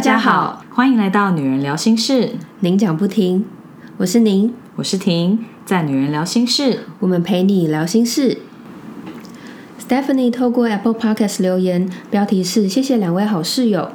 [0.00, 2.30] 大家好，欢迎来到女人聊心事，
[2.60, 3.44] 您讲不停，
[3.98, 8.38] 我是您，我是婷，在女人聊心事，我们陪你聊心事。
[9.78, 13.90] Stephanie 透过 Apple Podcast 留言，标题是“谢谢两位好室友”，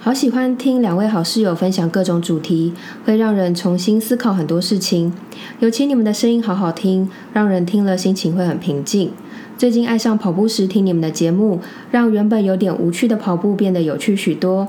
[0.00, 2.72] 好喜欢听两位好室友分享各种主题，
[3.04, 5.12] 会让人重新思考很多事情。
[5.60, 9.12] 尤其你们的声音好好听，让人听了心情会很平静。
[9.58, 11.60] 最近爱上跑步时听你们的节目，
[11.90, 14.68] 让原本有点无趣的跑步变得有趣许多。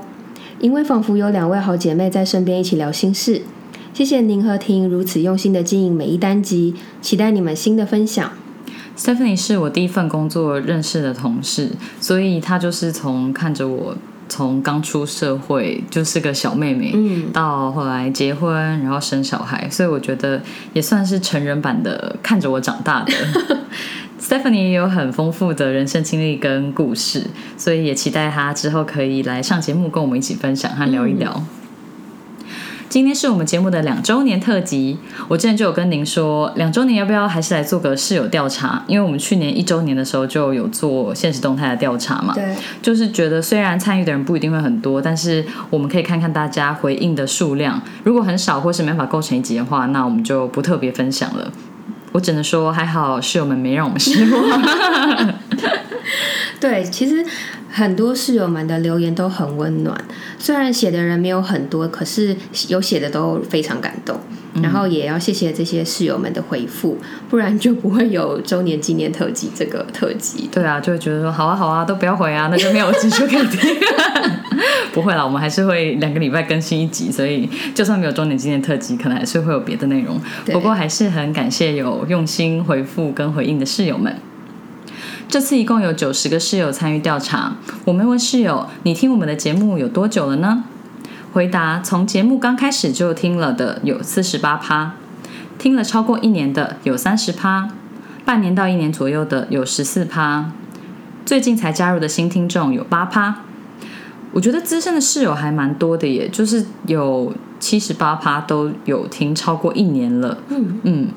[0.60, 3.42] 因为仿佛有两位好姐妹在身边一起聊心事。
[3.92, 8.32] 谢谢您和婷如此用心的经营每一单集，期待你们新的分享。
[8.96, 13.96] Stephanie 是我第一份工作认识的同事，所以她就是从看着我
[14.28, 20.40] 从刚出社会就是个小妹妹，嗯到后来结婚，然后生小孩，所以我觉得
[20.72, 23.12] 也算是成人版的看着我长大的。
[24.24, 27.26] Stephanie 也有很丰富的人生经历跟故事，
[27.58, 31.44] 所以也期待她之后可以来上节目跟我们一起分享和聊一聊。
[32.88, 34.96] 今天是我们节目的两周年特辑，
[35.28, 38.82] 我之前就有跟您说，两周年要不要还是来做个室友调查？
[38.86, 51.52] 因为我们去年一周年的时候就有做现实动态的调查嘛，对，就是觉得虽然参与的人不一定会很多，但是我们可以看看大家回应的数量，如果很少或是没办法构成一集的话，那我们就不特别分享了。
[52.14, 55.34] 我只能说还好室友们没让我们失望。
[56.60, 57.26] 对，其实
[57.68, 60.00] 很多室友们的留言都很温暖，
[60.38, 62.36] 虽然写的人没有很多，可是
[62.68, 64.20] 有写的都非常感动。
[64.62, 66.96] 然后也要谢谢这些室友们的回复，
[67.28, 70.48] 不然就不会有周年纪念特辑这个特辑。
[70.52, 73.60] 对啊，就会觉得说好啊好啊，都不要回啊，那就没有集数可以听。
[74.94, 80.20] 不会啦，我们还是会两个礼拜更新一集，所以就算没有周年纪念特辑，可能还是会有别的内容。
[80.46, 84.16] 不过还是很感谢有用心回复跟回应的室友们。
[85.26, 90.62] 这次一共有九十个室友参与调查，我们问室友：你听我们的节目有多久了呢？
[91.34, 94.92] 回答：从节目刚开始就听了的有四十八趴，
[95.58, 97.68] 听了超过一年的有三十趴，
[98.24, 100.52] 半年到一年左右的有十四趴，
[101.26, 103.40] 最近才加入的新听众有八趴。
[104.30, 110.38] 我觉得资深的室友还蛮多的耶，就是有七十八趴都有听超过一年了。
[110.50, 111.08] 嗯嗯，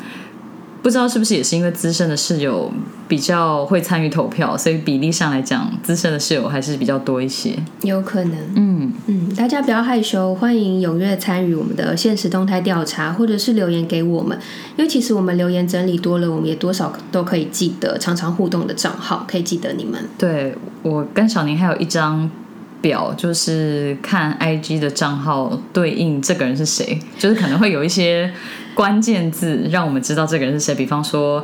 [0.87, 2.71] 不知道是不是也是因为资深的室友
[3.09, 7.53] 比较会参与投票，所以比例上来讲，资深的室友还是比较多一些。
[7.81, 14.39] 有可能，嗯，嗯，大家不要害羞，欢迎踊跃参与我们的现实动态调查，或者是留言给我们。
[14.77, 19.99] 因为其实我们留言整理多了，我们也多少都可以记得常常互动的账号，可以记得你们。
[20.17, 22.31] 对我跟小宁还有一张
[22.87, 28.31] 表，就是看 IG 的账号对应这个人是谁，就是可能会有一些
[28.73, 31.43] 关键字让我们知道这个人是谁，比方说。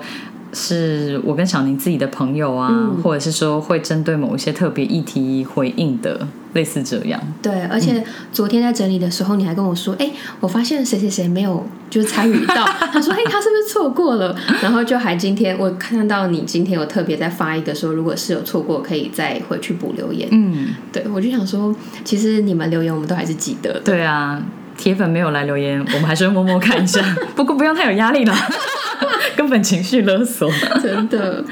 [0.53, 7.19] 是我跟小宁自己的朋友啊，嗯或者是说会针对某一些特别议题回应的，类似这样。
[7.41, 14.35] 对，而且昨天在整理的时候，你还跟我说，哎、我发现谁谁谁没有就是参与到， 他说，哎、他是不是错过了？
[14.61, 20.27] 然后就还今天我看到你今天有特别在发一个说，如果是有错过，可以再回去补留言。
[20.31, 23.79] 嗯，对，我就想说，其实你们留言我们都还是记得的。
[23.79, 24.41] 对啊，
[24.77, 27.01] 铁粉没有来留言，我们还是会默默看一下。
[27.35, 28.35] 不过不用太有压力啦，
[29.35, 30.51] 根本情绪勒索。
[30.81, 31.43] 真的，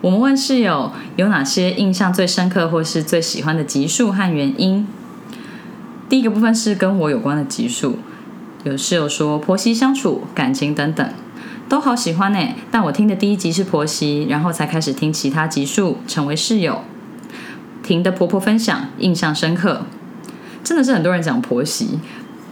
[0.00, 4.86] 我们问室友有哪些印象最深刻或是最喜欢的集数和原因。
[6.08, 7.98] 第一个部分是跟我有关的集数，
[8.64, 11.06] 有室友说婆媳相处、感情等等，
[11.68, 12.38] 都好喜欢呢。
[12.70, 16.82] 但我听的第一集是婆媳，然后才开始听其他集数，成为室友。
[17.82, 19.82] 听的婆婆分享印象深刻，
[20.64, 21.98] 真的是很多人讲婆媳。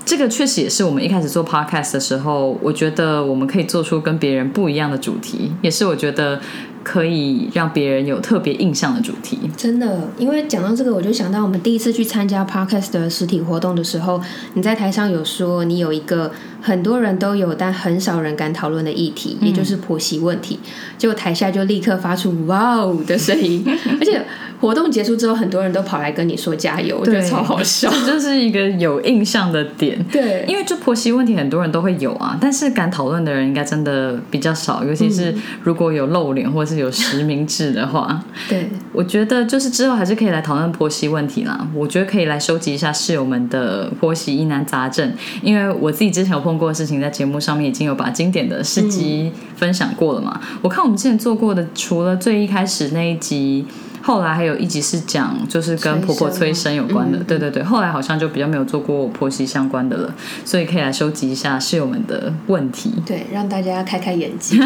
[0.07, 6.41] 这个确实也是我们一开始做 podcast 的时候，我觉得我们可以做出跟别人不一样的主题，也是我觉得
[6.85, 9.37] 可以让别人有特别印象的主题。
[9.57, 14.23] 真的，因为讲到这个，我就想到我们第一次去参加 podcast 的实体活动的时候，
[14.55, 16.31] 你在台上有说你有一个
[16.63, 20.61] 很多人都有但很少人敢讨论的议题，也就是婆媳问题。
[20.97, 23.65] 结果台下就立刻发出“哇哦”的声音，
[23.99, 24.25] 而且
[24.61, 27.91] 活动结束之后，很多人都跑来跟你说加油，我觉得超好笑。
[28.07, 30.03] 这就是一个有印象的点。
[30.11, 41.69] 对，因为这婆媳问题很多人都会有啊，但是敢讨论的人应该真的比较少，尤其是如果有露脸或是有实名制的话， 对，我觉得就是之后还是可以来讨论婆媳问题啦。
[41.75, 45.13] 我觉得可以来收集一下室友们的婆媳疑难杂症，
[45.43, 50.41] 因为我自己之前有碰过的事情，在节目上面已经有把经典的事迹分享过了嘛。
[50.63, 53.65] 我看我们之前做过的，除了最一开始那一集。
[54.07, 57.61] 后来还有一集是讲就是跟婆婆催生有关的，嗯对对对。
[57.61, 60.15] 后来好像就比较没有做过婆媳相关的了，
[60.45, 62.93] 所以可以来收集一下室友们的问题。
[63.05, 64.57] 对，让大家开开眼界。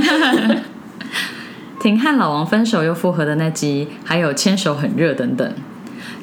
[1.81, 5.51] 婷和老王分手又复合的那集，还有牵手很热等等。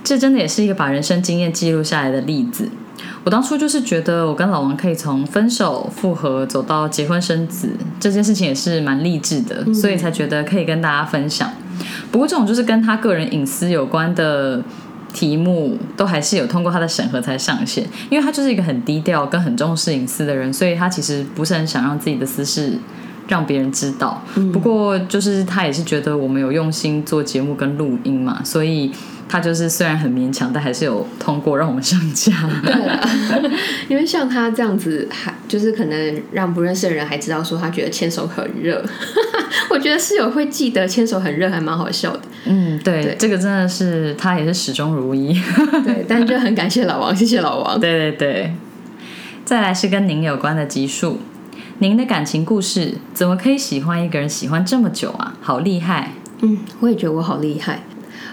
[0.03, 2.69] 这真的也是一个把人生经验记录下来的例子。
[3.23, 11.51] 我当初就是觉得，我跟老王可以从分手、复合走到结婚生子，这件事情也是蛮励志的，所以才觉得可以跟大家分享。
[12.11, 14.61] 不过，这种就是跟他个人隐私有关的
[15.13, 22.73] 题目，都还是有通过他的审核才上线，因为他就是一个很低调、跟很重视隐私的人，所以他其实不是很想让自己的私事
[23.27, 24.23] 让别人知道。
[24.53, 28.91] 不过，就是他也是觉得我们有用心做节目跟录音嘛，所以。
[29.29, 32.31] 他就是虽然很勉强，但还是有通过让我们上架。
[32.63, 33.09] 对啊，
[33.89, 38.81] 因为像他这样子，还就是可能让不认识的人还知道说他觉得牵手很热。
[39.69, 42.21] 我觉得室友会记得牵手很热，还蛮好笑的。
[42.45, 45.33] 嗯，对，这个真的是他也是始终如一。
[45.83, 47.77] 对，但就很感谢老王，谢谢老王。
[47.81, 48.53] 对对对，
[49.43, 51.19] 再来是跟您有关的集数，
[51.79, 55.35] 您的感情故事怎么可以喜欢一个人喜欢这么久啊？
[55.41, 56.13] 好厉害！
[56.41, 57.83] 嗯，我也觉得我好厉害。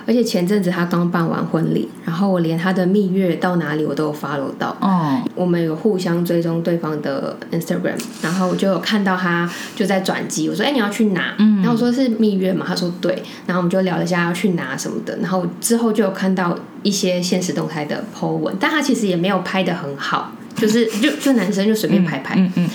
[0.06, 4.76] 而且前阵子他刚办完婚礼，然后我连他的蜜月到哪里我都有 follow 到。
[4.80, 10.48] 哦，我们有互相追踪对方的 Instagram，然后我就有看到他就在转机。
[10.48, 13.22] 我说：“哎，你要去哪？”嗯，然后我说是蜜月嘛，他说对。
[13.46, 15.16] 然后我们就聊了一下要去哪什么的。
[15.18, 22.34] 然后之后就有看到一些现实动态的 po 文，但他其实也没有拍的很好，就是 就就男生就随便拍拍。
[22.36, 22.70] 嗯嗯。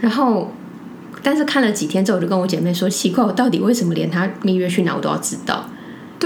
[0.00, 0.52] 然后，
[1.22, 5.64] 但是看了几天之后，我就跟我姐妹说：“奇怪，我到底为什么连他蜜月去哪我都要知道？”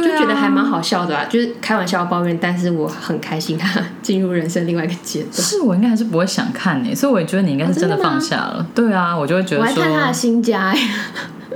[0.03, 5.33] 就觉得还蛮好笑的啊，就是开玩笑抱怨，但是我很开心他 进入人生另外一个阶段。
[5.33, 8.67] 是我应该还是不会想看呢，所以我也觉得你应该是真的放下了。
[8.75, 10.79] 对啊，我就会觉得我还看他的新家哎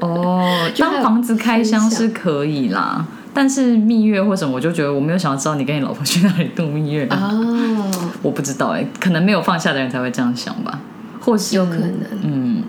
[0.01, 3.05] 哦， 当房子开箱是可以啦，
[3.35, 7.07] 但是蜜月或什么，我就觉得我没有想要知道你跟你老婆去哪里度蜜月。
[7.11, 7.91] 哦，
[8.23, 10.79] 我不知道哎，可能没有放下的人才会这样想吧，
[11.21, 12.60] 或是有可能，嗯。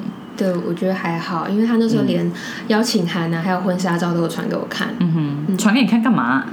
[0.41, 2.29] 对，我觉得还好，因为他那时候连
[2.67, 4.89] 邀请函啊，还有婚纱照都有传给我看。
[4.99, 6.43] 嗯哼，传给你看干嘛？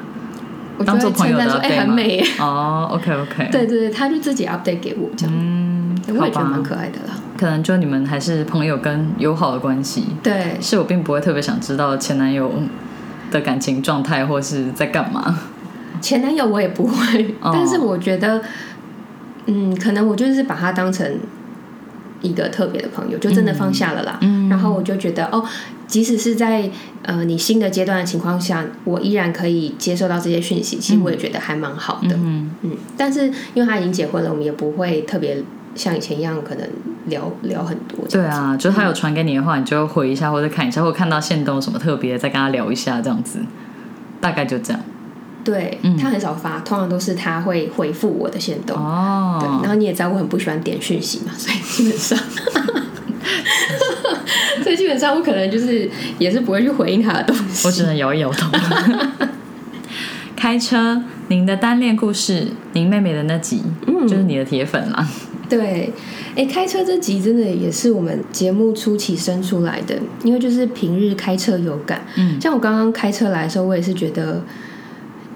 [0.84, 2.88] 当做朋友的哎，很美哦。
[2.94, 3.48] OK OK。
[3.50, 5.34] 对对对，他就自己 update 给我这样。
[5.36, 7.14] 嗯，我也觉得蛮可爱的啦。
[7.36, 10.04] 可能就你们还是朋友跟友好的关系。
[10.22, 12.52] 对，是我并不会特别想知道前男友
[13.30, 15.36] 的感情状态或是在干嘛。
[16.00, 18.40] 前男友我也不会，但是我觉得，
[19.46, 21.18] 嗯，可能我就是把他当成。
[22.22, 24.18] 一个特别的朋友，就真的放下了啦。
[24.50, 25.44] 然后我就觉得，哦，
[25.86, 26.70] 即使是在
[27.02, 30.78] 呃你新的阶段的情况下，我依然可以接受到这些讯息。
[30.78, 32.14] 其实我也觉得还蛮好的。
[32.16, 32.76] 嗯嗯。
[32.96, 35.42] 但是因为他已经结婚了，我们也不会特别
[35.74, 36.68] 像以前一样，可能
[37.06, 38.06] 聊聊很多。
[38.10, 43.40] 对啊，就是他有传给你的话，你就回一下或者看一下，或看到线动什么特别，再跟他聊一下这样子。
[44.20, 44.82] 大概就这样。
[45.48, 48.76] 对他很少发，通常都是他会回复我的线动。
[48.76, 52.18] 哦，对，然后你也知道我很不喜欢点讯息嘛， 所以基本上，
[54.62, 57.66] 所以基本上我可能就是也是不会去回应他的东西。
[57.66, 58.46] 我只能摇一摇头。
[60.36, 65.08] 开车，您的单恋故事，您妹妹的那集，嗯，就是你的铁粉啦。
[65.48, 65.90] 对，
[66.36, 72.02] 哎，开车这集真的也是我们节目初期生出来的，因为就是平日开车有感。
[72.16, 74.44] 嗯，像我刚刚开车来的时候，我也是觉得。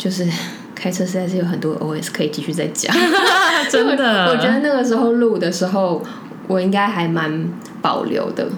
[0.02, 0.26] 就是
[0.75, 2.93] 开车实在是有很多 OS 可以继续再讲，
[3.70, 4.26] 真的。
[4.32, 6.02] 我觉得那个时候录的时候，
[6.49, 7.49] 我应该还蛮
[7.80, 8.49] 保留的。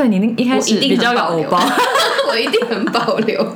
[0.00, 1.60] 对你一开始比较有包，
[2.30, 3.54] 我一定很保留。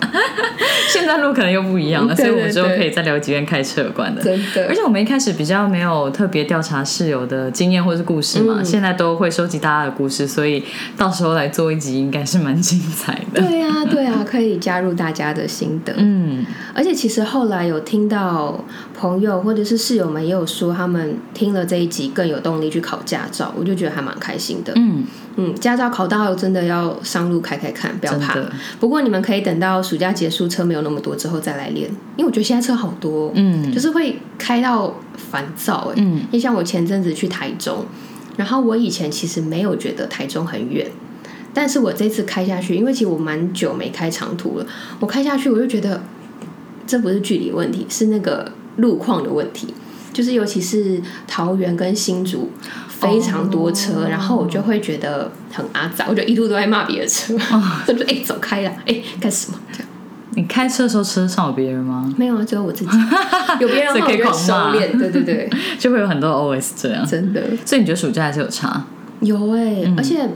[0.93, 4.23] 现在路可能又不一样了，所以我们之后可以再聊几遍开车有关的。
[4.23, 10.63] 真的，而且我们一开始比较没有特别调查室友的经验或是故事嘛，现在都会收集大家的故事，所以
[10.99, 13.41] 到时候来做一集应该是蛮精彩的。
[13.41, 15.95] 对啊，对啊，可以加入大家的心得。
[15.97, 18.63] 嗯，而且其实后来有听到
[18.95, 24.75] 朋友或者是室友们也有说，他们听了这一集更有动力去考驾照，我就觉得还蛮开心的。
[24.77, 25.05] 嗯。
[25.37, 28.37] 嗯，驾照考到真的要上路开开看，不要怕。
[28.79, 35.95] 不过你们可以等到暑假结束，车没有那么多之后再来练，因为我觉得现在车好多，嗯，就是会开到烦躁哎。
[35.97, 37.85] 嗯，你像我前阵子去台中，
[38.37, 40.89] 然后我以前其实没有觉得台中很远，
[41.53, 44.67] 但是我这次开下去，因为其实我蛮久没开长途了，
[45.01, 46.01] 我开下去我就觉得
[46.87, 49.75] 这不是距离问题，是那个路况的问题，
[50.13, 52.51] 就是尤其是桃园跟新竹。
[53.05, 57.35] 非常多车，然后我就会觉得很阿杂，我就一路都在骂别的车，
[57.87, 59.89] 就说：“哎，走开了，哎，干什么？”这样。
[60.37, 62.13] 你开车的时候车上有别人吗？
[62.17, 62.91] 没有啊，只有我自己。
[63.61, 67.07] 有别人可以狂骂，对对对， 就会有很多 OS 这样。
[67.07, 67.41] 真的。
[67.65, 68.85] 所以你觉得暑假还是有差？
[69.21, 70.29] 有哎，而且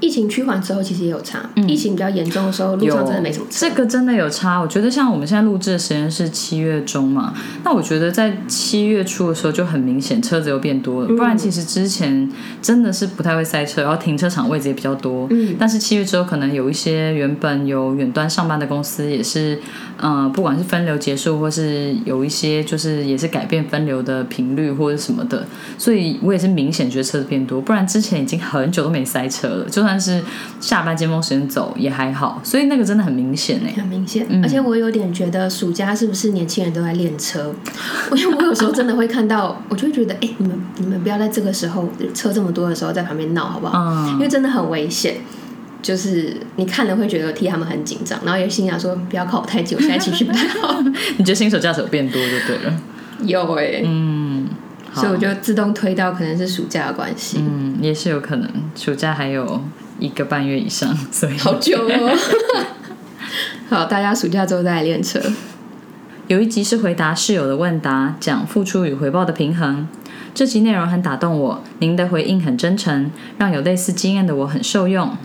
[0.00, 1.40] 疫情趋缓之后，其实也有差。
[1.66, 3.68] 疫情比较严重的时候，路上真的没什么车。
[3.68, 4.60] 这个真的有差。
[4.60, 11.08] 我觉得像我们现在录制的时间是七月中嘛，那我觉得在七月初的时候就很明显车子又变多了。
[11.08, 12.30] 不然其实之前
[12.62, 15.26] 真的是不太会塞车，然后停车场位置也比较多。
[15.30, 15.56] 嗯。
[15.58, 19.58] 但是七月之后，可能有一些原本有远端上班的公司也是，
[19.96, 27.60] 呃，不管是分流结束，或是有一些就是也是改变分流的频率或者什么的，所以我也是明显觉得车子变多。
[27.60, 30.20] 不然之前已经很久都没塞车了，就算是
[30.60, 34.26] 下班尖峰时间走也还好，所以那个真的很明显哎，很明显。
[34.42, 37.54] 而且我有点觉得暑假是不是年轻人都在练车？
[38.16, 43.78] 因 为我有时候真的会看到，我就会觉得，哎，你们你们不要在这个时候车这么多的时候在旁边闹好不好？
[43.78, 45.14] 嗯，因为真的很危险。
[45.80, 50.82] 就是你看了会觉得替他们很紧张，然后也心想说不要靠我太近，我现在情绪不太好。
[51.16, 52.80] 你觉得新手驾驶变多就对了？
[53.22, 54.17] 有哎，嗯。
[54.94, 59.62] 所以我就自动推到可能是暑假的关系，嗯，也是有可能，暑假还有
[59.98, 62.16] 一个半月以上， 所以好久哦。
[63.68, 65.20] 好，大家暑假之后再来练车。
[66.26, 69.86] 有一集是回答室友的问答，讲付出与回报的平衡。
[70.34, 75.16] 这集内容很打动我，您的回应很真诚，让有类似经验的我很受用。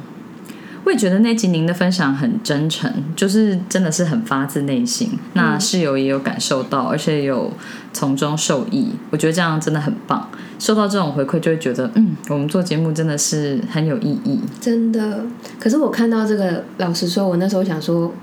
[0.86, 5.10] 我也觉得那集您的分享很真诚，就是真的是很发自内心。
[5.34, 7.54] 那室友也有感受到，而且有
[7.94, 8.90] 从中受益。
[9.10, 10.30] 我觉得这样真的很棒。
[10.60, 14.40] 收到这种回馈，就会觉得嗯，我们做节目真的是很有意义。
[14.60, 15.26] 真的。
[15.60, 18.14] 可是我看到这个，老实说，我那时候想说，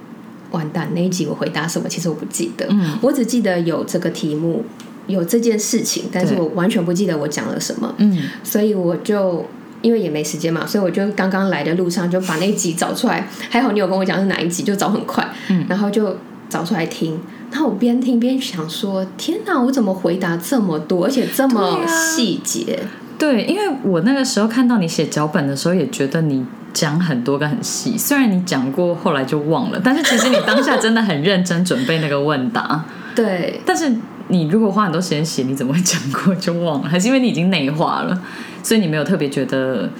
[0.50, 1.88] 完蛋，那一集我回答什么？
[1.88, 2.66] 其实我不记得。
[2.68, 2.98] 嗯。
[3.00, 4.64] 我只记得有这个题目，
[5.06, 7.94] 有这件事情，但是我完全不记得我讲了什么。
[7.96, 8.18] 嗯。
[8.44, 9.46] 所以我就。
[9.82, 13.26] 因为也没时间嘛，所以我就刚刚来的路上就把那集找出来。
[13.48, 15.26] 还好你有跟我讲是哪一集，就找很快。
[15.48, 16.16] 嗯，然后就
[16.48, 17.18] 找出来听。
[17.50, 22.78] 然后我边听边想说：天哪，我怎么回答这么多，而且这么细节？
[23.18, 27.98] 对，因为我那个时候看到你写脚本的时候，也觉得你讲很多个很细。
[27.98, 32.84] 虽然你讲过，后来就忘了，但是其实你当下真的很认真准备那个问答。
[33.14, 33.92] 对，但是
[34.30, 36.88] 你如果花很多时间写，你怎么会讲过就忘了？
[36.88, 38.22] 还是因为你已经内化了？
[38.62, 39.90] 所以你没有特别觉得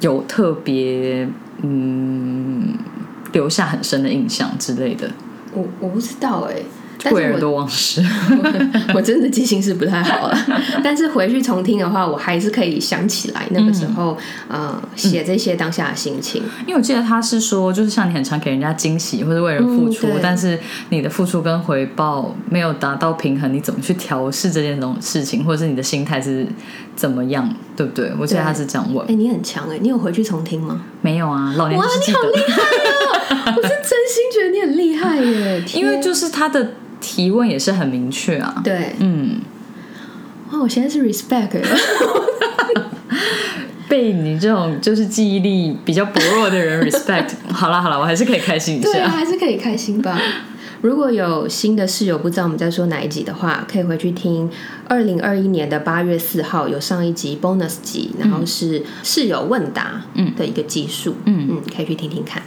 [0.00, 1.28] 有特别
[1.62, 2.74] 嗯
[3.32, 5.10] 留下很深的印象之类的？
[5.52, 6.56] 我我不知道哎。
[7.04, 8.04] 会耳多忘事，
[8.94, 10.36] 我真的记性是不太好了。
[10.82, 14.16] 但是回去重听的话，我还是可以想起来那个时候，
[14.48, 16.42] 呃，写这些当下的心情。
[16.66, 20.58] 因为我记得他是说，就是像你很常给人家惊喜或者为人付出，但是
[20.90, 26.46] 你的付出跟回报没有达到平衡，你怎么去调试这件东事情，或者是你的心态是
[26.96, 28.12] 怎么样，对不对？
[28.18, 29.06] 我记得他是这样问。
[29.06, 30.82] 哎，你很强哎，你有回去重听吗？
[31.00, 33.54] 没有啊，老年哇，你好厉害哦！
[33.56, 36.72] 我是真心觉得你很厉害耶，因为就是他的。
[37.08, 39.40] 提问也是很明确啊，对，嗯，
[40.52, 41.58] 哇，我现在是 respect，
[43.88, 50.20] 被你这种就是记忆力比较薄弱的人 respect， 好了好了，我还是可以开心一下，对，还是可以开心吧。
[50.82, 54.50] 如果有新的室友不知道我们在说哪一集的话，可以回去听
[54.86, 60.34] 二零二一年的八月四号有上一集 bonus 集，然后是室友问答嗯。
[60.36, 61.48] 的一个技术，嗯。
[61.50, 62.42] 嗯，可以去听听看。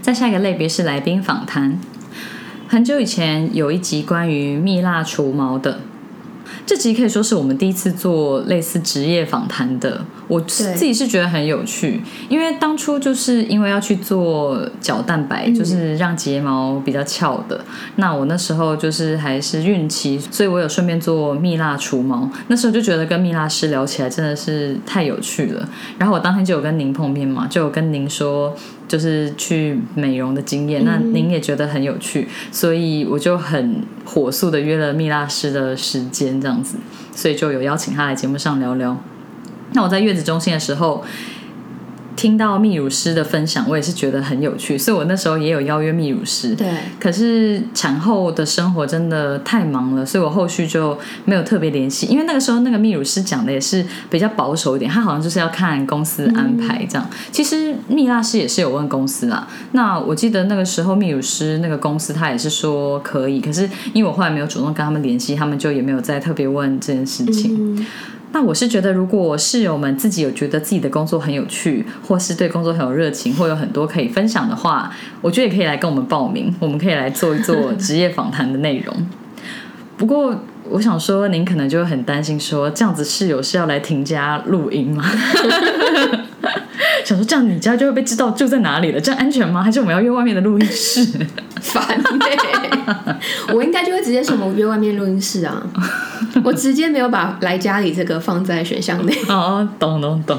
[0.00, 1.78] 再下一个类别是来宾访谈。
[2.66, 5.80] 很久以前有一集关于蜜蜡除毛的，
[6.64, 10.04] 这集可以说是我们第一次做类似职业访谈的。
[10.26, 17.62] 我自己是觉得很有趣，因为当初就是因为要去做角蛋白，就是让睫毛比较翘的。
[17.96, 22.28] 那我那时候就是还是孕期，所以我有顺便做蜜蜡除毛。
[22.48, 25.68] 那时候就觉得跟蜜蜡师聊起来真的是太有趣了。
[25.98, 28.56] 然后我当天就有跟您碰面嘛，就有跟您说。
[28.88, 36.76] 就是去美容的经验，那您也觉得很有趣，所以我就很火速的约了蜜蜡师的时间，这样子，
[37.14, 38.96] 所以就有邀请他来节目上聊聊。
[39.72, 41.04] 那我在月子中心的时候。
[42.16, 46.54] 听到泌乳师的分享，我也是觉得很有趣，所以我那时候也有邀约泌乳师。
[46.54, 46.68] 对，
[46.98, 52.06] 可是产后的生活真的太忙了，所以我后续就没有特别联系。
[52.06, 57.08] 因为那个时候那个泌乳师讲的也是比较保守一点，他好像就是要看公司安排这样。
[57.32, 59.46] 其实蜜蜡师也是有问公司啦。
[59.72, 67.86] 那我记得那个时候泌乳师那个公司他也是说可以，可是因为我后来没有主动跟他们联系，他们就也没有再特别问这件事情。
[68.34, 78.94] 那我是觉得，如果室友们自己有觉得自己的工作很有趣，或是对工作很有热情，或有很多可以分享的话，我觉得也可以来跟我们报名，我们可以来做一做 职业访谈的内容。
[79.96, 80.34] 不过，
[80.68, 85.04] 我想说，您可能就会很担心，说这样子室友是要来停家录音吗？
[87.04, 89.62] 想说这样你家就会被知道住在哪里了，这样安全吗？
[89.62, 91.06] 还是我们要约外面的录音室？
[91.60, 93.16] 烦欸
[93.54, 95.62] 我应该就会直接说我们约外面录音室啊，
[96.42, 99.14] 我直接没有把来家里这个放在选项内。
[99.28, 100.38] 哦，懂懂懂，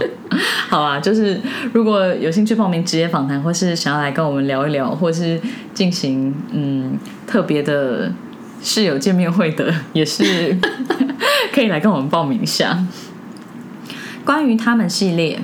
[0.69, 1.39] 好啊，就是
[1.74, 5.39] 如果有兴趣报名职业访谈，或是想要来跟我们聊一聊，或是
[5.74, 8.12] 进行嗯特别的
[8.62, 10.55] 室友见面会的，也是
[11.51, 12.77] 可以来跟我们报名一下。
[14.24, 15.39] 关于他们系列，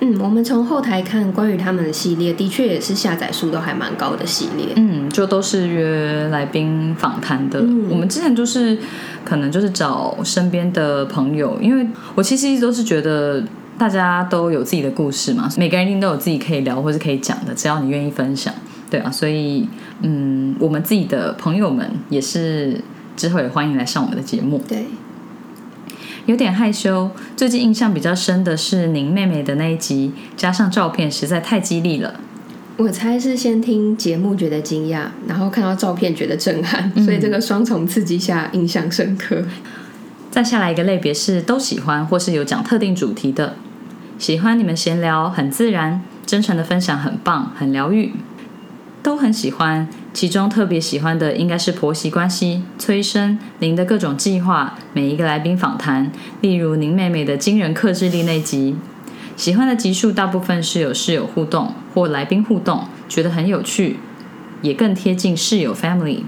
[0.00, 4.66] 嗯，我们从后台看关于他们的系列，的确也是下载数都还蛮高的系列。
[4.76, 7.60] 嗯，就都是约来宾访谈的。
[7.60, 8.76] 嗯我们之前就是
[9.24, 13.42] 可能就是找身边的朋友，因为我其实一直都是觉得
[13.78, 18.52] 大家都有自己的故事嘛，每个人一定都有自己可以聊或是可以讲的，只要你愿意分享，
[18.90, 19.66] 对啊，所以
[20.02, 22.78] 嗯，我们自己的朋友们也是
[23.16, 24.62] 之后也欢迎来上我们的节目。
[24.68, 24.84] 对，
[26.26, 32.20] 有点害羞，最近印象比较深的是您妹妹的那一集，加上照片实在太激励了。
[32.76, 39.44] 我猜是先听节目觉得惊讶，然后看到照片觉得震撼，所以这个双重刺激下印象深刻。
[40.30, 43.54] 再下来一个类别是都喜欢或是有讲特定主题的，
[44.18, 48.12] 喜欢你们闲聊很自然，真诚的分享很棒，很疗愈，
[49.06, 49.86] 都很喜欢。
[50.12, 56.10] 其中特别喜欢的应该是婆媳关系、催生、您的各种计划、每一个来宾访谈，
[56.40, 58.74] 例如您妹妹的惊人克制力那集。
[59.36, 63.98] 喜欢的集数大部分是有室友互动或来宾互动，觉得很有趣，
[64.60, 66.22] 也更贴近室友 family。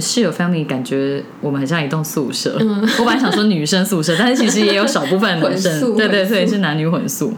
[0.00, 2.56] 室友 family 感觉我们很像一栋宿舍。
[2.98, 7.34] 我本来想说女生宿舍，但是其实也有少部分 男生，宿对对对，是男女混宿。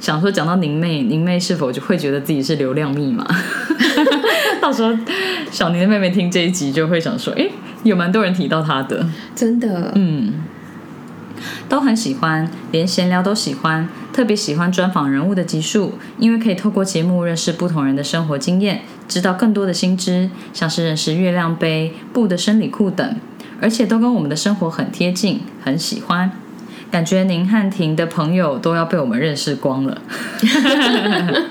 [0.00, 3.26] 想说讲到宁妹，宁妹是否就会觉得自己是流量密码？
[4.60, 4.90] 到时候
[5.50, 7.50] 小宁的妹妹听这一集就会想说，诶，
[7.82, 9.06] 有蛮多人提到她的。
[9.34, 10.34] 真的，嗯，
[11.68, 23.16] 都很喜欢，连闲聊都喜欢，特别喜欢专访人物的集数，因为可以透过节目认识不同人的生活经验，知道更多的新知，像是认识月亮杯、布的生理裤等，
[23.60, 26.32] 而且都跟我们的生活很贴近，很喜欢。
[26.90, 30.02] 感觉您和婷的朋友都要被我们认识光了。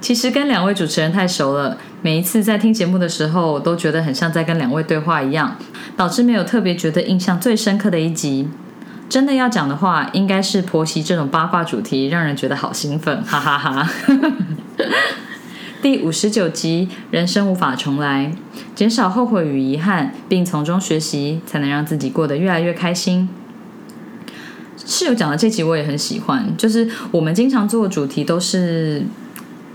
[0.00, 5.56] 其实跟两位主持人太熟了，每一次在听节目的时候，都觉得很像在跟两位对话一样，
[5.96, 8.48] 导致没有特别觉得印象最深刻的一集。
[9.08, 13.88] 真的要讲的话，应该是婆媳这种八卦主题，让人觉得好兴奋，哈哈哈
[15.82, 18.32] 第五十九集，人生无法重来，
[18.74, 23.28] 减少后悔与遗憾，并从中学习，才能让自己过得越来越开心。
[24.84, 29.02] 室友讲的这集我也很喜欢，就是我们经常做的主题都是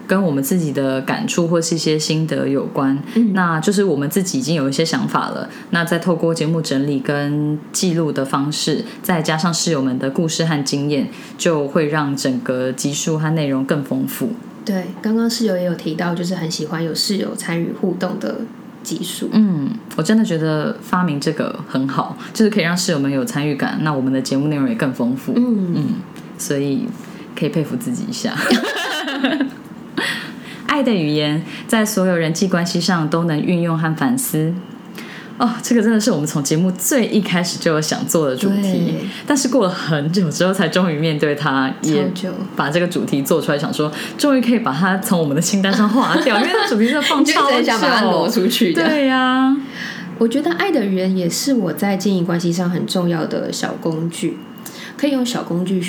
[0.08, 14.30] 跟我们自己的感触或是一些心得有关，嗯那就是我们自己已经有一些想法了，那再透过节目整理跟记录的方式，再加上室友们的故事和经验，就会让整个集数和内容更丰富。
[14.64, 18.42] 对，刚刚室友也有提到，就是很喜欢有室友参与互动的
[18.84, 19.30] 集数。
[19.34, 25.34] 嗯，我真的觉得发明这个很好，就是可以让室友们有参与感，那我们的节目内容也更丰富。
[25.36, 25.86] 嗯，嗯，
[26.38, 26.88] 所以
[27.36, 28.34] 可以佩服自己一下。
[30.67, 34.54] 爱的语言在所有人际关系上都能运用和反思。
[35.41, 38.93] 哦，这个真的是我们从节目最一开始就有想做的主题，
[39.25, 42.08] 但是过了很久之后才终于面对它，也
[42.56, 48.71] 把这个主题做出来，想说终于可以把它从我们的清单上划掉， 因为它主题真的放就超久，想把它挪出去。
[48.71, 48.88] 的。
[48.88, 49.58] 对呀、
[50.19, 54.38] 我觉得爱的语言也是我在经营关系上很重要的小工具，
[54.95, 55.82] 可以用小工具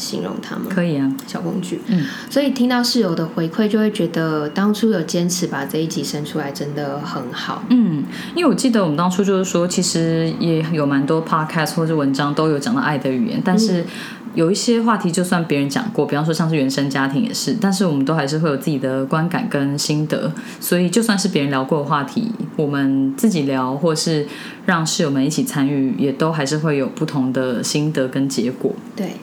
[0.00, 0.68] 形形容他们？
[0.68, 7.62] 可以啊，小工具，嗯，所以听到室友的回馈，就会觉得当初有坚持把这一集生出来，真的很好。
[7.70, 8.02] 嗯，
[8.34, 13.84] 因为我记得我们当初就是说，其实也有蛮多 podcast 或者文章都有讲到爱的语言，但是
[14.34, 24.26] 有一些话题，就算别人讲过，比方说像是原生家庭也是，但是我们都还是会有自己的观感跟心得，所以就算是别人聊过的话题，我们自己聊，或是
[24.66, 28.72] 让室友们一起参与，也都还是会有不同的心得跟结果。
[28.94, 29.16] 对，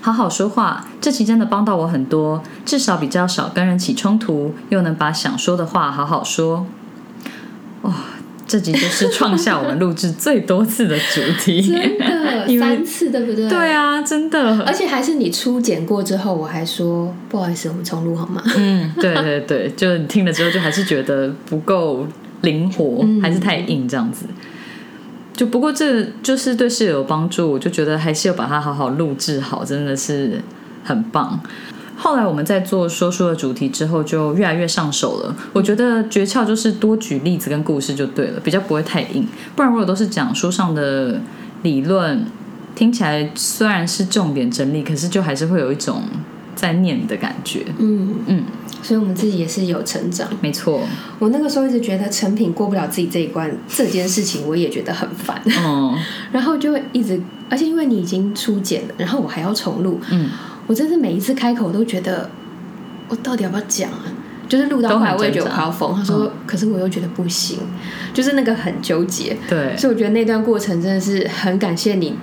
[0.00, 6.66] 好好说话，这期真的帮到我很多，至少比较少跟人起冲突，又能把想说的话好好说。
[7.82, 7.92] 哇、
[8.46, 13.48] 这集就是创下我们录制最多次的主题，真的 三次，对不对？
[13.48, 13.72] 对。
[13.72, 18.42] 啊，真的而，且还是你初剪过之后，我还说不好意思，我们重录好吗？
[18.56, 22.06] 嗯，对对对，就是你听了之后，就还是觉得不够
[22.42, 24.24] 灵活，嗯还是太硬这样子。
[25.40, 30.38] 就不过这就是对室友有帮助，我就觉得还是要把它好好录制好，真的是
[30.84, 31.40] 很棒。
[31.96, 35.34] 后来我们在做说书的主题之后，就越来越上手了。
[35.54, 39.26] 我觉得诀窍就是多举例子跟故事就对了，比较不会太硬。
[39.56, 41.18] 不然如果都是讲书上的
[41.62, 42.22] 理论，
[42.74, 46.02] 听起来虽然是重点整理，可是就还是会有一种
[46.54, 47.64] 在念的感觉。
[47.78, 48.44] 嗯嗯，
[48.82, 50.28] 所以我们自己也是有成长。
[50.40, 50.80] 没错。
[51.18, 55.96] 我那个时候一直觉得成品过不了自己这一关，这件事情我也觉得很烦，哦，
[56.32, 60.30] 然后就会一直，而且因为你已经初剪了，然后我还要重录，嗯，
[60.66, 62.30] 我真是每一次开口都觉得，
[63.08, 64.04] 我到底要不要讲啊？
[64.50, 65.94] 就是录到后来，我也觉得我要疯。
[65.94, 67.58] 他说，可是我又觉得不行，
[68.12, 69.36] 就是那个很纠结。
[69.48, 72.18] 对，所以我觉得那段过程真的是很感谢你，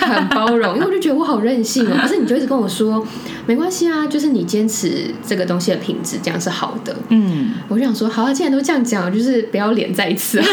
[0.00, 1.94] 很包容，因为我就觉得我好任性哦。
[2.00, 3.06] 可是你就一直跟我说，
[3.44, 6.96] 没关系啊，就是你坚持这个东西的品质，这样是好的。
[7.10, 10.44] 嗯，我就想说，好啊，既然都这样讲，就是不要脸再一次、啊。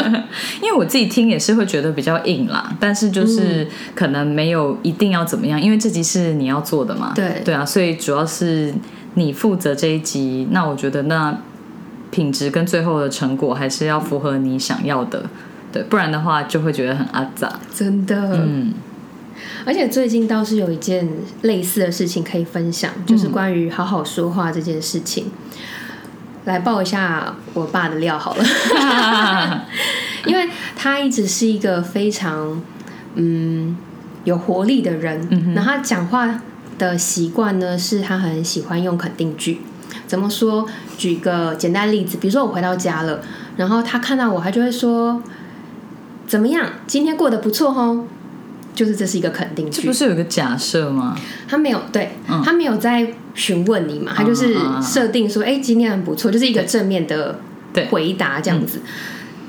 [0.60, 7.12] 因为我自己听也是会觉得比较硬啦，但是就是可能没有一定要怎么样，因为这集是你要做的嘛。
[7.14, 8.74] 对对啊，所以主要是
[9.18, 11.36] 你负责这一集，那我觉得那
[12.10, 15.24] 品质跟最后的成果还是要符合你想要的，
[15.72, 17.58] 对，不然的话就会觉得很阿杂。
[17.74, 18.72] 真的，嗯，
[19.66, 21.08] 而且最近倒是有一件
[21.42, 25.26] 类似的事情可以分享，就是关于好好说话这件事情。
[26.44, 28.44] 来爆一下我爸的料好了，
[30.24, 32.62] 因为他一直是一个非常
[33.16, 33.76] 嗯
[34.24, 36.40] 有活力的人，然后他讲话
[36.78, 39.60] 的习惯呢是他很喜欢用肯定句。
[40.06, 40.66] 怎么说？
[40.96, 43.20] 举个简单例子，比如说我回到家了，
[43.56, 45.22] 然后他看到我，他就会说
[46.26, 46.66] ：“怎么样？
[46.86, 48.06] 今天过得不错哦。”
[48.74, 51.18] 就是这是一个肯定句这不，是有个假设吗？
[51.48, 57.40] 他没有对、嗯他没有在询问你嘛，他就是设定说：“哎、今天很不错。”就是一个正面的
[57.90, 58.80] 回答这样子。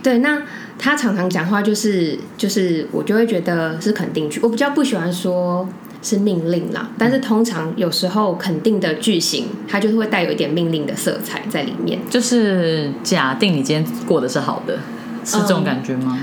[0.02, 0.42] 对，那
[0.78, 5.70] 他常常讲话就是就是我就会觉得是肯定句，我比较不喜欢说
[6.02, 12.00] 是命令啦，但是通常有时候肯定的句型，它就是会带有一点命令的色彩在里面。
[12.10, 14.80] 就是假定你今天过得是好的，
[15.26, 16.18] 是这种感觉吗？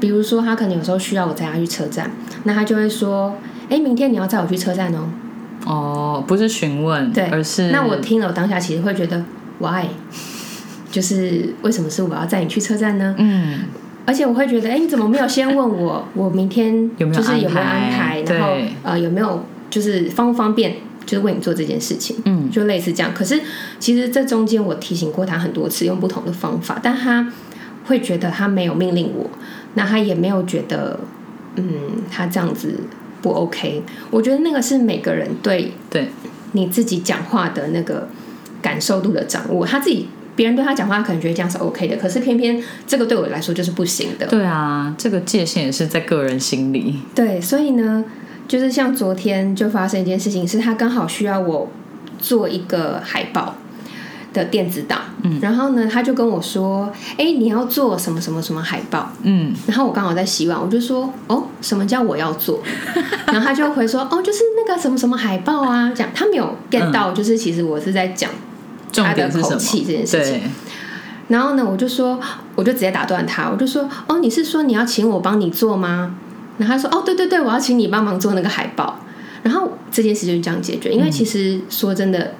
[0.00, 2.10] 比如说，他可能有时候需要我载他去车站，
[2.42, 3.36] 那他就会说
[3.70, 5.08] ：“哎、明天你要载我去车站哦。
[5.64, 9.24] 哦，不是询问，对，而是那我听了，我当下其实会觉得
[9.60, 9.86] why，
[10.90, 13.14] 就是为什么是我要载你去车站呢？
[13.16, 13.60] 嗯，
[14.04, 20.74] 而且我会觉得，哎、你怎么没有先问我，我明天有没有就是有没有安排，然后呃有没有就是方不方便，
[21.06, 23.12] 就是为你做这件事情，嗯，就类似这样。
[23.14, 23.40] 可是
[23.78, 27.32] 其实这中间我提醒过他很多次，用不同的方法，但他
[27.84, 29.30] 会觉得他没有命令我，
[29.74, 30.98] 那他也没有觉得，
[31.56, 31.64] 嗯，
[32.10, 32.80] 他这样子
[33.20, 33.82] 不 OK。
[34.10, 36.08] 我觉得那个是每个人对对，
[36.52, 38.08] 你自己讲话的那个
[38.60, 44.26] 感受度的掌握，他自己别人对他讲话可能觉得这样是 OK 的，可是偏偏这个对我来说就是不行的。
[44.26, 47.00] 对啊，这个界限也是在个人心里。
[47.14, 48.04] 对，所以呢，
[48.48, 51.68] 就是像昨天就发生一件事情，是他刚好需要我
[52.18, 53.56] 做一个海报
[54.32, 62.62] 的电子档，嗯，然后呢，他就跟我说：“哎，你要做什么什么什么海报？”嗯，然后我刚好在洗碗，我就说：“哦，什么叫我要做？”
[63.26, 68.30] 然后他就回说：“哦，就是那个什么什么海报啊。”这样他没有 get 到，就是其实我是在讲
[68.92, 69.56] 重点是什么？
[69.56, 70.42] 气这件事情对，
[71.28, 72.20] 然后呢，我就说，
[72.54, 76.14] 我就直接打断他，我就说，哦，你是说你要请我帮你做吗？
[76.58, 78.98] 然后他说，哦，对对对，我要请你帮忙做那个海报。
[79.42, 82.34] 然后这件事就是这样解决，因为其实说真的，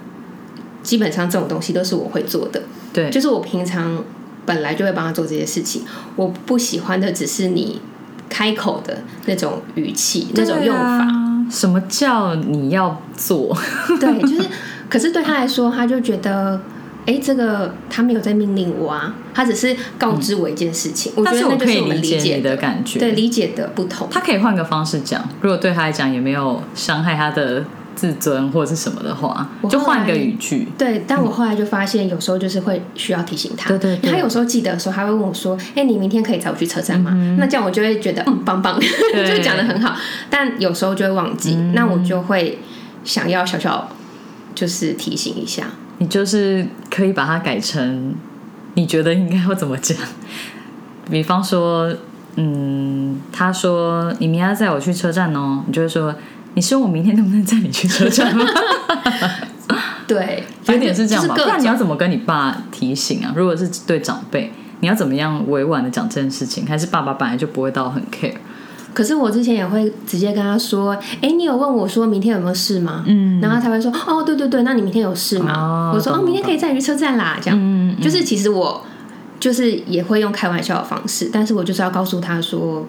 [0.82, 2.62] 基本上这种东西都是我会做的，
[2.92, 4.04] 对，就是我平常
[4.46, 5.82] 本来就会帮他做这些事情。
[6.14, 7.80] 我不喜欢的只是你
[8.28, 11.08] 开口的那种语气、那种用法。
[11.50, 13.54] 什么叫你要做？
[14.00, 14.48] 对，就是，
[14.92, 16.60] 可是对他来说，他就觉得，
[17.06, 21.10] 哎，这个他没有在命令我啊，他只是告知我一件事情。
[21.16, 22.98] 我觉但是我可以得那就是我们理解的感觉。
[22.98, 24.06] 对理解的不同。
[24.10, 27.64] 他可以换个方式讲，如果对他来讲也没有伤害他的
[27.96, 30.68] 自尊或者是什么的话就换个语句。
[30.76, 33.70] 对，但我后来就发现，有时候就是会需要提醒他。
[33.70, 38.78] 对对对他有时候记得的时候，他会问我说：“哎，你明天可以载我去车站吗？”那这样我就会觉得，嗯，棒棒，
[39.14, 39.96] 对 就讲的很好。
[40.28, 42.58] 但有时候就会忘记，那我就会
[43.04, 43.88] 想要小小
[44.54, 45.66] 就是提醒一下。
[45.98, 48.14] 你就是可以把它改成
[48.74, 49.96] 你觉得应该要怎么讲。
[51.10, 51.94] 比方说，
[52.36, 56.14] 嗯，他说你明天要载我去车站哦，你就会说，
[56.54, 58.44] 你希望我明天能不能载你去车站吗？
[60.06, 63.32] 对， 有点是这样吧，就是各不然你要怎么跟你爸提醒啊？
[63.36, 66.66] 如果是对长辈，你要怎么样委婉的讲这件事情？
[66.66, 68.34] 还是爸爸本来就不会到很 care？
[68.94, 78.84] 可是我之前也会直接跟他说：“哎，你有问我说明天有没有事吗？”嗯，然后他会说：“哦，对对对，那你明天有事吗？”哦我说：“哦，明天可以载你去车站啦。”这样，嗯，就是其实我
[79.40, 82.86] 就是也会用开玩笑的方式，但是我就是要告诉他说，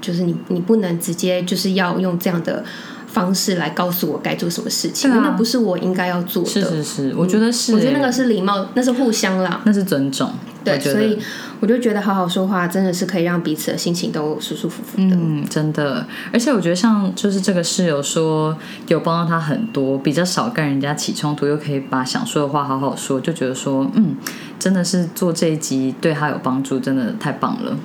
[0.00, 2.62] 就是你你不能直接就是要用这样的
[3.06, 6.48] 方式来告诉我该做什么事情，那不是我应该要做的。
[6.48, 9.60] 是是是，我觉得是、我觉得那个是礼貌，那是互相啦。
[9.64, 10.30] 那是尊重。
[10.64, 11.18] 对，所以
[11.60, 15.16] 我就觉得好好说话真的是可以让彼此的心情都舒舒服服的。
[15.16, 18.56] 嗯，真的，而且我觉得像就是这个室友说
[18.88, 24.16] 有帮到他很多，比较少跟人家起冲突，又可以把想说的话好好说，就觉得说嗯，
[24.58, 27.76] 真的是做这一集对他有帮助，真的太棒了。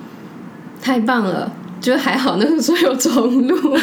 [0.82, 3.76] 太棒了，就还好那个时候有重录，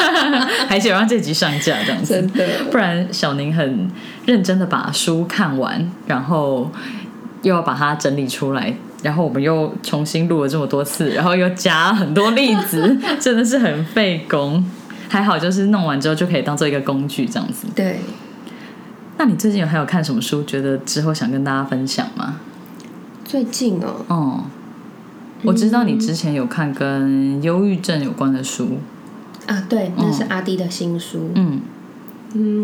[0.68, 2.46] 还是有让这集上架这样子，真的。
[2.70, 3.90] 不然小宁很
[4.24, 6.70] 认真的把书看完，然后
[7.44, 14.64] 又要把它整理出来，然后我们又重新录了这么多次，然后又加很多例子， 真的是很费工。
[15.08, 17.68] 还好就是弄完之后就可以当做一个工具这样子。
[17.76, 18.00] 对，
[19.16, 20.42] 那你最近有还有看什么书？
[20.42, 22.40] 觉得之后想跟大家分享吗？
[23.24, 24.44] 最近哦，哦，
[25.44, 28.78] 我知道你之前有看跟忧郁症有关的书，
[29.46, 31.30] 啊，对，那是阿弟的新书。
[31.34, 31.60] 嗯，嗯，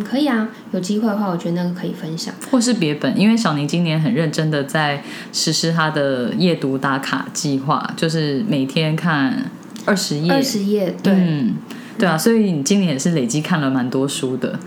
[0.03, 2.35] 可以啊，有机会的话，我觉得那个可以分享。
[2.51, 5.03] 或是别本，因为小宁今年很认真的在
[5.33, 9.51] 实施他的夜读打卡计划，就是每天看
[9.85, 11.55] 二十页，二十页，对，嗯，
[11.99, 14.59] 对啊，所以你今年也是累积看了蛮多书的，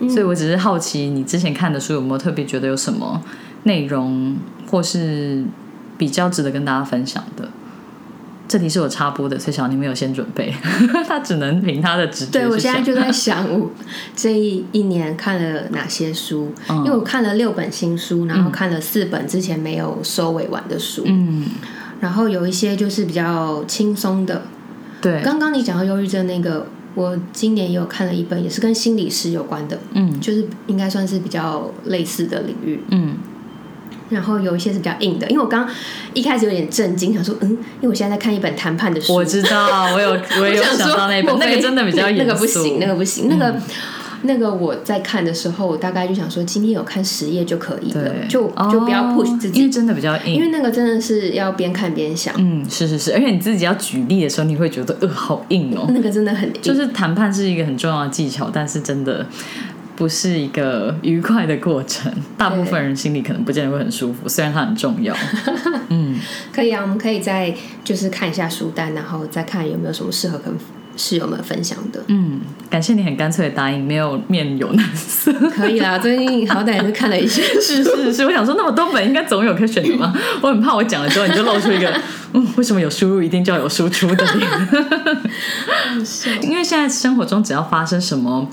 [0.00, 3.20] 嗯所以我只是好奇你之前看的书有没有特别觉得有什么
[3.64, 4.36] 内容
[4.70, 5.44] 或是
[5.98, 7.48] 比较值得跟大家分享的。
[8.52, 10.54] 这题是我插播的，所以小宁没有先准备，
[11.08, 13.70] 他只能凭他的直觉对，我现在就在想，我
[14.14, 16.52] 这一一年看了哪些书？
[16.68, 16.76] 嗯。
[16.84, 21.46] 因为我看了六本新书，然后看了四本之前没有收尾完的书，嗯，
[22.00, 24.42] 然后有一些就是比较轻松的。
[25.00, 30.20] 对，刚刚你讲到忧郁症那个，我今年也有看了一本，也是跟心理师有关的，嗯。
[30.20, 32.82] 就是应该算是比较类似的领域。
[32.90, 33.16] 嗯
[34.12, 35.68] 然后有一些是比较硬的，因为我刚
[36.14, 43.62] 一开始有点震惊，想说，嗯，因为我现在在看一本谈判的书，我知道，我有 我也有想到那本，那个真的比较硬，那个不行，那个不行，那个、嗯。
[44.24, 55.90] 那个我在看的时候，我大概就想说，今天有看十页就可以了，，就就不要哦 push 自己，因为真的比较硬，因为那个真的是要边看边想，嗯，是是是，而且你自己要举例的时候，你会觉得呃好硬哦。
[55.92, 59.26] 那个真的很硬，就是谈判是一个很重要的技巧，但是真的
[59.94, 62.12] 不是一个愉快的过程。
[62.36, 65.14] 大部分人心里可能不见得会很舒服，虽然它很重要。
[65.90, 66.18] 嗯，
[66.52, 70.52] 可以啊，我们可以再就是看一下书单，然后再看有没有什么适合跟
[70.96, 72.02] 室友们分享的。
[72.08, 75.32] 嗯，感谢你很干脆的答应，没有面有难色。
[75.50, 80.12] 可以啦， 最近好歹也是看了一些是是是，我想说那么多本应该总有可选的嘛。
[80.40, 81.94] 我很怕我讲了之后你就露出一个
[82.34, 84.50] 嗯，为什么有输入一定就要有输出的脸？
[86.42, 88.48] 因为现在生活中只要发生什么。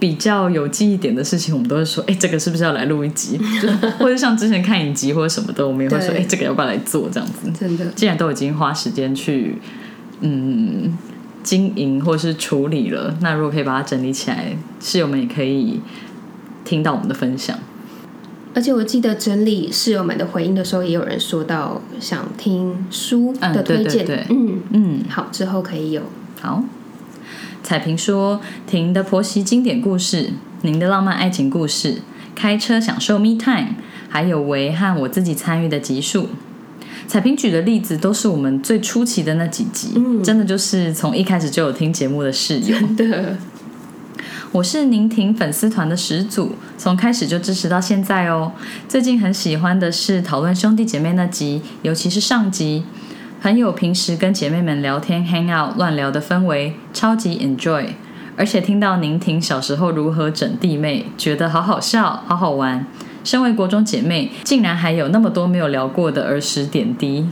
[0.00, 3.38] 比较有记忆点的事情，我们都会说，哎、这个是不是要来录一集？
[4.00, 7.08] 或者像之前看影集或者什么的，我们也会说，哎、对这个要不要来做？
[7.12, 7.52] 这样子。
[7.52, 9.56] 真的既然都已经花时间去
[10.22, 10.96] 嗯
[11.42, 15.80] 经营或是处理了，那如果可以把它整理起来，室友们也可以
[16.64, 17.58] 听到我们的分享。
[18.54, 26.02] 而且我记得整理室友们的回应的时候，也有人说到想听书的推荐，嗯，嗯，好，之后可以有。
[26.40, 26.64] 好。
[27.62, 30.30] 彩萍说：“婷的婆媳经典故事，
[30.62, 32.02] 您的浪漫爱情故事，
[32.34, 33.74] 开车享受 me time，
[34.08, 36.28] 还有维和我自己参与的集数。”
[37.06, 42.78] 彩萍举的例子都是我们最初期的那几集，嗯真的就是从一开始就有听节目的室友。
[42.96, 43.36] 真的，
[44.52, 48.52] 我是宁婷粉丝团的始祖，从开始就支持到现在哦。
[48.88, 52.84] 最近很喜欢的是讨论兄弟姐妹那集，尤其是上集，
[53.42, 57.86] 很有平时跟姐妹们聊天、hang out 乱聊的氛围，超级 enjoy。
[58.36, 62.84] 而且听到宁婷小时候如何整弟妹，觉得好好笑、好好玩。
[63.24, 67.26] 身为国中姐妹，竟然还有那么多没有聊过的儿时点滴。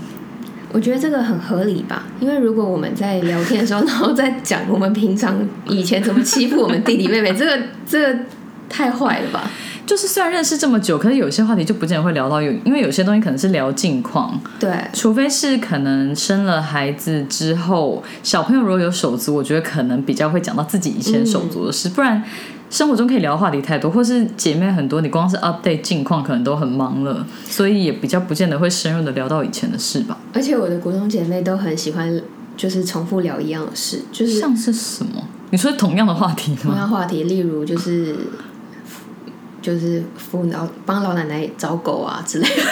[0.73, 8.21] 我觉得这个很合理吧，因为如果我们在聊天的时候，然后再讲我们平常以前怎么欺负我们弟弟妹妹，这个这个
[8.67, 9.51] 太坏了吧？
[9.89, 22.23] 就是虽然认识这么久，可是有些话题就不见得会聊到有，因为有些东西可能是聊近况，对，除非是可能生了孩子之后，小朋友如果有手足，我觉得可能比较会讲到自己以前手足的事，不然
[22.69, 30.19] 生活中可以聊的话题太多，或是姐妹很多，你光是 update 近况可能都很忙了，所以也比较不见得会深入的聊到以前的事吧。
[30.35, 32.21] 而且我的国中姐妹都很喜欢，
[32.59, 35.25] 就是重复聊一样的事，就是像是什么？
[35.51, 36.77] 你说同样的话题吗同吗？
[36.77, 38.15] 样话题，例如就是
[39.63, 42.55] 就是扶老帮老奶奶找狗啊之类的。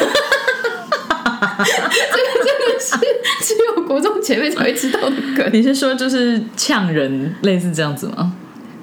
[1.38, 2.96] 这个真的是
[3.42, 5.48] 只有国中前辈才会知道的梗。
[5.52, 8.32] 你是说就是呛人，类似这样子吗？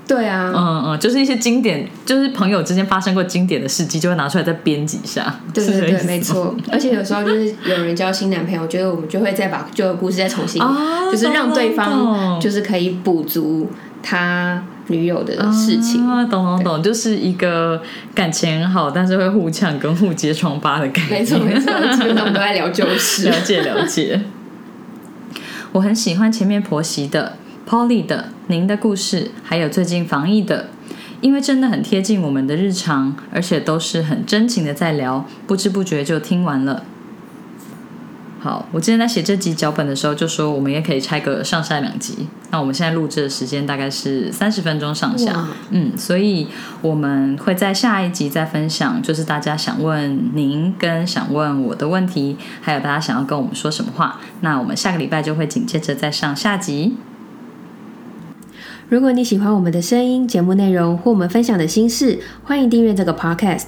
[0.05, 5.39] 对啊，嗯嗯，就是一些经典，就是朋友之间发生过经典的事迹，就会拿出来再编几下。
[5.53, 6.53] 对对对，没错。
[6.69, 13.71] 而且有时候就是有人交新男朋友，我觉得我们就会再把旧的故事再重新，哦就是让对方就是可以补足
[14.03, 16.07] 他女友的事情。
[16.07, 17.81] 啊，懂懂懂，就是一个
[18.13, 21.15] 感情很好，但是会互呛跟互揭疮疤的感觉。
[21.15, 23.29] 没错没错，基本上我们都在聊旧事。
[23.29, 24.21] 了解了解。
[25.71, 30.67] 我很喜欢前面婆媳的、Polly 的、您的故事，还有最近防疫的，
[31.19, 36.83] 因为真的很贴近我们的日常，而且都是很真情的在聊，不知不觉就听完了。
[38.43, 42.27] 好，我之前在写这集脚本的时候就说，我们也可以拆个上下两集。
[42.51, 46.49] 那我们现在录制的时间大概是三十分钟上下，嗯，所以
[46.81, 54.19] 我们会在下一集再分享，就是大家想问您跟想问我的问题，还有大家想要跟我们说什么话。
[54.41, 56.97] 那我们下个礼拜就会紧接着再上下集。
[58.89, 63.67] 如果你喜欢我们的声音、节目内容或我们分享的心事，欢迎订阅这个 podcast。